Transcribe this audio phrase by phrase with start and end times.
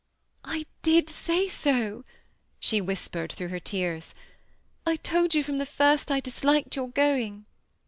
[0.01, 0.03] *^
[0.43, 2.03] I did say so,"
[2.59, 4.15] she whispered through her tears.
[4.83, 7.45] ^I told you from the first I disliked your going."